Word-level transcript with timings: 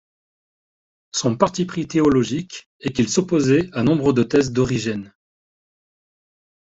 Son 1.11 1.37
parti-pris 1.37 1.87
théologique 1.87 2.67
est 2.79 2.91
qu'il 2.91 3.07
s'opposait 3.07 3.69
à 3.71 3.83
nombre 3.83 4.13
de 4.13 4.23
thèses 4.23 4.51
d'Origène. 4.51 5.13